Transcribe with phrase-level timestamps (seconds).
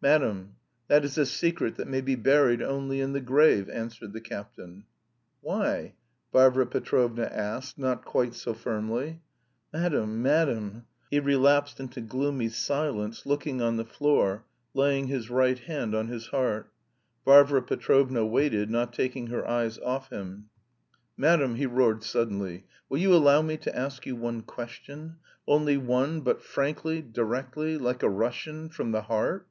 [0.00, 0.54] "Madam,
[0.86, 4.84] that is a secret that may be buried only in the grave!" answered the captain.
[5.40, 5.94] "Why?"
[6.32, 9.22] Varvara Petrovna asked, not quite so firmly.
[9.72, 15.96] "Madam, madam..." He relapsed into gloomy silence, looking on the floor, laying his right hand
[15.96, 16.70] on his heart.
[17.24, 20.48] Varvara Petrovna waited, not taking her eyes off him.
[21.16, 22.62] "Madam!" he roared suddenly.
[22.88, 25.16] "Will you allow me to ask you one question?
[25.48, 29.48] Only one, but frankly, directly, like a Russian, from the heart?"